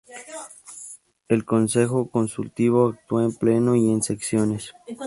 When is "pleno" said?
3.35-3.75